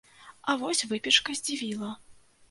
А 0.53 0.53
вось 0.61 0.79
выпечка 0.93 1.35
здзівіла. 1.39 1.91